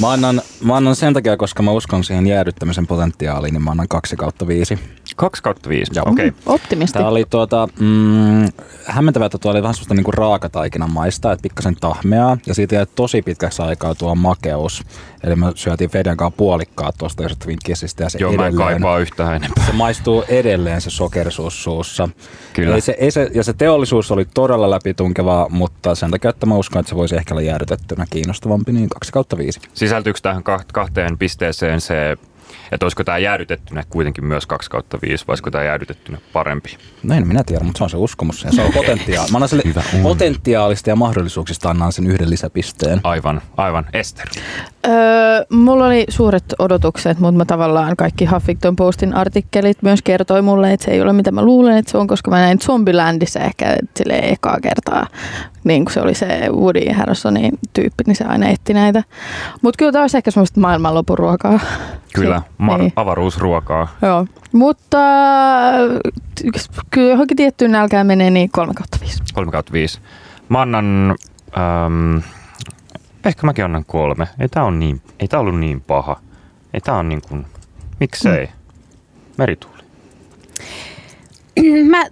Mä 0.00 0.10
annan, 0.10 0.42
mä 0.64 0.76
annan 0.76 0.96
sen 0.96 1.14
takia, 1.14 1.36
koska 1.36 1.62
mä 1.62 1.70
uskon 1.70 2.04
siihen 2.04 2.26
jäädyttämisen 2.26 2.86
potentiaaliin, 2.86 3.52
niin 3.52 3.64
mä 3.64 3.70
annan 3.70 3.88
2 3.88 4.16
kautta 4.16 4.46
5. 4.46 4.78
2 5.18 5.42
kautta 5.42 5.68
5. 5.68 5.92
Joo. 5.94 6.04
Okei. 6.08 6.28
Okay. 6.28 6.40
Optimisti. 6.46 6.98
Tämä 6.98 7.08
oli 7.08 7.24
tuota, 7.30 7.68
mm, 7.80 8.48
hämmentävää, 8.84 9.26
että 9.26 9.38
tuo 9.38 9.50
oli 9.50 9.62
vähän 9.62 9.74
sellaista 9.74 9.94
niinku 9.94 10.10
raakataikinan 10.10 10.92
maista, 10.92 11.32
että 11.32 11.42
pikkasen 11.42 11.76
tahmeaa 11.80 12.38
ja 12.46 12.54
siitä 12.54 12.74
jäi 12.74 12.86
tosi 12.94 13.22
pitkäksi 13.22 13.62
aikaa 13.62 13.94
tuo 13.94 14.14
makeus. 14.14 14.82
Eli 15.24 15.36
me 15.36 15.46
syötiin 15.54 15.90
Feden 15.90 16.16
kanssa 16.16 16.36
puolikkaat 16.36 16.94
tuosta 16.98 17.22
jostain 17.22 17.38
Twinkissistä 17.38 18.04
ja 18.04 18.10
se 18.10 18.18
Joo, 18.18 18.32
mä 18.32 18.46
en 18.46 18.48
edelleen, 18.48 18.68
kaipaa 18.68 18.98
yhtään 18.98 19.36
enempää. 19.36 19.66
se 19.66 19.72
maistuu 19.72 20.24
edelleen 20.28 20.80
se 20.80 20.90
sokerisuus 20.90 21.62
suussa. 21.62 22.08
Kyllä. 22.52 22.74
Ei 22.74 22.80
se, 22.80 22.96
ei 22.98 23.10
se, 23.10 23.30
ja 23.34 23.44
se 23.44 23.52
teollisuus 23.52 24.10
oli 24.10 24.24
todella 24.34 24.70
läpitunkevaa, 24.70 25.48
mutta 25.48 25.94
sen 25.94 26.10
takia, 26.10 26.30
että 26.30 26.46
mä 26.46 26.54
uskon, 26.54 26.80
että 26.80 26.90
se 26.90 26.96
voisi 26.96 27.16
ehkä 27.16 27.34
olla 27.34 27.42
jäädytettynä 27.42 28.06
kiinnostavampi, 28.10 28.72
niin 28.72 28.88
2 28.88 29.12
kautta 29.12 29.38
5. 29.38 29.60
Sisältyykö 29.74 30.18
tähän 30.22 30.42
kah- 30.42 30.64
kahteen 30.72 31.18
pisteeseen 31.18 31.80
se, 31.80 32.16
että 32.72 32.86
olisiko 32.86 33.04
tämä 33.04 33.18
jäädytettynä 33.18 33.82
kuitenkin 33.90 34.24
myös 34.24 34.46
2 34.46 34.70
kautta 34.70 34.98
5, 35.02 35.26
vai 35.26 35.32
olisiko 35.32 35.50
tämä 35.50 35.64
jäädytettynä 35.64 36.18
parempi? 36.32 36.78
No 37.02 37.14
en 37.14 37.28
minä 37.28 37.44
tiedä, 37.44 37.64
mutta 37.64 37.78
se 37.78 37.84
on 37.84 37.90
se 37.90 37.96
uskomus 37.96 38.44
ja 38.44 38.52
se 38.52 38.62
on 38.62 38.72
potentiaali. 38.82 39.30
Mä 39.30 39.36
annan 39.36 39.48
sille 39.48 39.62
potentiaalista 40.02 40.90
ja 40.90 40.96
mahdollisuuksista 40.96 41.70
annan 41.70 41.92
sen 41.92 42.06
yhden 42.06 42.30
lisäpisteen. 42.30 43.00
Aivan, 43.04 43.42
aivan. 43.56 43.86
Ester. 43.92 44.26
Öö, 44.86 45.44
mulla 45.50 45.86
oli 45.86 46.04
suuret 46.08 46.44
odotukset, 46.58 47.18
mutta 47.18 47.38
mä 47.38 47.44
tavallaan 47.44 47.96
kaikki 47.96 48.24
Huffington 48.24 48.76
Postin 48.76 49.14
artikkelit 49.14 49.82
myös 49.82 50.02
kertoi 50.02 50.42
mulle, 50.42 50.72
että 50.72 50.84
se 50.84 50.90
ei 50.90 51.00
ole 51.00 51.12
mitä 51.12 51.32
mä 51.32 51.42
luulen, 51.44 51.76
että 51.76 51.90
se 51.90 51.98
on, 51.98 52.06
koska 52.06 52.30
mä 52.30 52.38
näin 52.38 52.60
Zombielandissa 52.60 53.40
ehkä 53.40 53.76
silleen 53.96 54.24
ekaa 54.24 54.58
kertaa, 54.62 55.06
niin 55.68 55.84
kuin 55.84 55.94
se 55.94 56.00
oli 56.00 56.14
se 56.14 56.48
Woody 56.52 56.92
Harrisonin 56.92 57.58
tyyppi, 57.72 58.04
niin 58.06 58.16
se 58.16 58.24
aina 58.24 58.48
etti 58.48 58.74
näitä. 58.74 59.02
Mutta 59.62 59.78
kyllä 59.78 59.92
tämä 59.92 60.02
olisi 60.02 60.16
ehkä 60.16 60.30
semmoista 60.30 60.60
maailmanlopun 60.60 61.18
ruokaa. 61.18 61.60
Kyllä, 62.14 62.42
ma- 62.58 62.78
niin. 62.78 62.92
avaruusruokaa. 62.96 63.88
Joo, 64.02 64.26
mutta 64.52 64.98
äh, 65.68 66.52
kyllä 66.90 67.10
johonkin 67.10 67.36
tiettyyn 67.36 67.72
nälkään 67.72 68.06
menee 68.06 68.30
niin 68.30 68.50
3 68.50 68.74
kautta 68.74 68.98
5. 69.00 69.22
3 69.34 69.52
kautta 69.52 69.72
5. 69.72 70.00
Mä 70.48 70.60
annan, 70.60 71.14
ähm, 71.58 72.16
ehkä 73.24 73.46
mäkin 73.46 73.64
annan 73.64 73.84
kolme. 73.86 74.28
Ei 74.40 74.48
tää, 74.48 74.64
on 74.64 74.78
niin, 74.78 75.02
ei 75.20 75.28
tää 75.28 75.40
ollut 75.40 75.58
niin 75.58 75.80
paha. 75.80 76.20
Ei 76.74 76.80
tää 76.80 76.94
on 76.94 77.08
niin 77.08 77.22
kuin, 77.28 77.46
miksei? 78.00 78.46
Mm. 78.46 78.52
Merituuli. 79.38 79.78
Mä, 81.90 82.04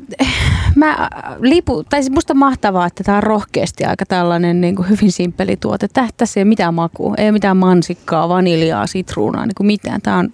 mä 0.75 1.09
lipu, 1.41 1.85
tai 1.85 2.03
siis 2.03 2.15
musta 2.15 2.35
mahtavaa, 2.35 2.87
että 2.87 3.05
tämä 3.05 3.17
on 3.17 3.23
rohkeasti 3.23 3.85
aika 3.85 4.07
tällainen 4.07 4.61
niin 4.61 4.76
kuin 4.76 4.88
hyvin 4.88 5.12
simppeli 5.12 5.57
tuote. 5.57 5.88
Tä- 5.88 6.09
Tässä 6.17 6.41
ei 6.41 6.43
ole 6.43 6.49
mitään 6.49 6.75
makua, 6.75 7.15
ei 7.19 7.26
ole 7.26 7.33
mitään 7.33 7.57
mansikkaa, 7.57 8.29
vaniljaa, 8.29 8.87
sitruunaa, 8.87 9.47
niin 9.47 9.55
kuin 9.55 9.67
mitään. 9.67 10.03
Tämä 10.03 10.17
on 10.19 10.33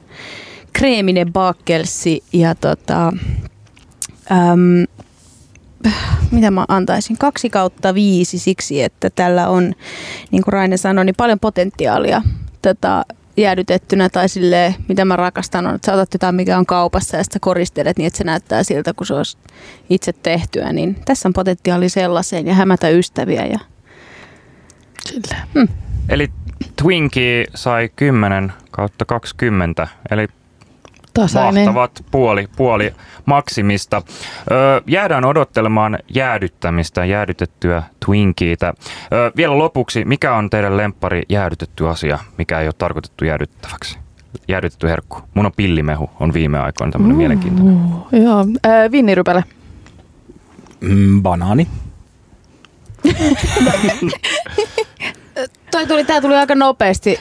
kreeminen 0.72 1.32
bakkelsi 1.32 2.24
ja 2.32 2.54
tota, 2.54 3.12
äm, 4.32 4.86
mitä 6.30 6.50
mä 6.50 6.64
antaisin? 6.68 7.18
Kaksi 7.18 7.50
kautta 7.50 7.94
viisi 7.94 8.38
siksi, 8.38 8.82
että 8.82 9.10
tällä 9.10 9.48
on, 9.48 9.72
niin 10.30 10.42
kuin 10.42 10.52
Raine 10.52 10.76
sanoi, 10.76 11.04
niin 11.04 11.14
paljon 11.18 11.40
potentiaalia 11.40 12.22
tota, 12.62 13.04
jäädytettynä 13.36 14.08
tai 14.08 14.28
sille 14.28 14.74
mitä 14.88 15.04
mä 15.04 15.16
rakastan 15.16 15.66
on, 15.66 15.74
että 15.74 15.86
sä 15.86 15.94
otat 15.94 16.14
jotain, 16.14 16.34
mikä 16.34 16.58
on 16.58 16.66
kaupassa 16.66 17.16
ja 17.16 17.24
sitten 17.24 17.40
koristelet 17.40 17.98
niin, 17.98 18.06
että 18.06 18.18
se 18.18 18.24
näyttää 18.24 18.62
siltä, 18.62 18.94
kun 18.94 19.06
se 19.06 19.14
olisi 19.14 19.38
itse 19.90 20.12
tehtyä. 20.12 20.72
Niin 20.72 20.94
tässä 21.04 21.28
on 21.28 21.32
potentiaali 21.32 21.88
sellaiseen 21.88 22.46
ja 22.46 22.54
hämätä 22.54 22.88
ystäviä. 22.88 23.46
Ja... 23.46 23.58
Sille. 25.06 25.36
Hmm. 25.54 25.68
Eli 26.08 26.30
Twinkie 26.82 27.44
sai 27.54 27.90
10 27.96 28.52
kautta 28.70 29.04
20, 29.04 29.88
eli 30.10 30.28
Tasainen. 31.14 31.64
mahtavat 31.64 32.04
puoli, 32.10 32.48
puoli 32.56 32.94
maksimista. 33.26 34.02
Öö, 34.50 34.80
jäädään 34.86 35.24
odottelemaan 35.24 35.98
jäädyttämistä, 36.14 37.04
jäädytettyä 37.04 37.82
Twinkiitä. 38.06 38.74
Öö, 39.12 39.30
vielä 39.36 39.58
lopuksi, 39.58 40.04
mikä 40.04 40.34
on 40.34 40.50
teidän 40.50 40.76
lemppari 40.76 41.22
jäädytetty 41.28 41.88
asia, 41.88 42.18
mikä 42.38 42.60
ei 42.60 42.66
ole 42.66 42.74
tarkoitettu 42.78 43.24
jäädyttäväksi? 43.24 43.98
Jäädytetty 44.48 44.88
herkku. 44.88 45.18
Mun 45.34 45.46
on 45.46 45.52
pillimehu, 45.56 46.10
on 46.20 46.32
viime 46.32 46.58
aikoina 46.58 46.92
tämmöinen 46.92 47.16
mm. 47.16 47.18
mielenkiintoinen. 47.18 47.78
Joo. 48.12 48.40
Äh, 48.40 48.92
Vinnirypäle. 48.92 49.44
Mm, 50.80 51.22
banaani. 51.22 51.68
Toi 55.72 55.86
tuli, 55.86 56.04
tää 56.04 56.20
tuli 56.20 56.36
aika 56.36 56.54
nopeasti. 56.54 57.20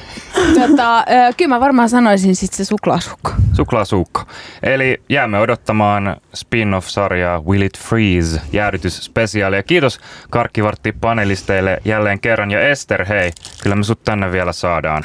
Tota, 0.60 1.05
kyllä 1.38 1.55
mä 1.55 1.60
varmaan 1.60 1.89
sanoisin 1.89 2.36
sit 2.36 2.53
se 2.53 2.65
suklaasukko. 2.65 3.31
Suklaasuukko. 3.53 4.22
Eli 4.63 5.01
jäämme 5.10 5.39
odottamaan 5.39 6.17
spin-off-sarjaa 6.36 7.39
Will 7.39 7.62
It 7.62 7.77
Freeze 7.79 8.41
jäädytysspesiaalia. 8.53 9.63
Kiitos 9.63 10.00
Karkkivartti 10.29 10.91
panelisteille 10.91 11.77
jälleen 11.86 12.20
kerran. 12.20 12.51
Ja 12.51 12.70
Ester, 12.70 13.05
hei, 13.05 13.31
kyllä 13.63 13.75
me 13.75 13.84
sut 13.84 14.03
tänne 14.03 14.31
vielä 14.31 14.53
saadaan 14.53 15.03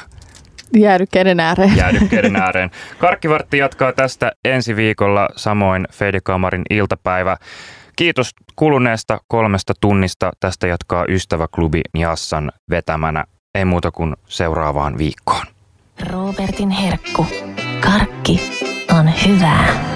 Jäädykkeiden 0.76 1.41
ääreen. 1.41 1.76
jäädykkeiden 1.76 2.37
ääreen. 2.37 2.71
Karkkivartti 2.99 3.59
jatkaa 3.59 3.93
tästä 3.93 4.33
ensi 4.45 4.76
viikolla, 4.76 5.29
samoin 5.37 5.87
Feidekamarin 5.93 6.62
iltapäivä. 6.71 7.37
Kiitos 7.97 8.31
kuluneesta 8.57 9.19
kolmesta 9.29 9.73
tunnista. 9.81 10.31
Tästä 10.41 10.67
jatkaa 10.67 11.05
Ystäväklubi 11.09 11.81
Jassan 11.99 12.53
vetämänä. 12.71 13.25
Ei 13.56 13.64
muuta 13.64 13.90
kuin 13.90 14.14
seuraavaan 14.28 14.98
viikkoon. 14.98 15.46
Robertin 16.12 16.70
herkku. 16.70 17.26
Karkki 17.80 18.40
on 18.98 19.10
hyvää. 19.26 19.96